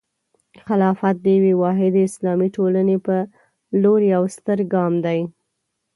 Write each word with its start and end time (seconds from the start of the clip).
خلافت 0.67 1.15
د 1.21 1.25
یوې 1.37 1.53
واحدې 1.61 2.01
اسلامي 2.09 2.49
ټولنې 2.55 2.97
په 3.05 3.15
لور 3.81 3.99
یوه 4.13 4.27
ستره 4.35 4.63
ګام 4.73 4.93
دی. 5.05 5.19